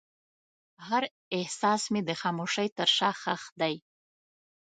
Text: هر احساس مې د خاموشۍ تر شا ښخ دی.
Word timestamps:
هر 0.87 1.03
احساس 1.37 1.83
مې 1.91 2.01
د 2.07 2.11
خاموشۍ 2.21 2.67
تر 2.77 2.89
شا 2.97 3.09
ښخ 3.21 3.43
دی. 3.61 3.75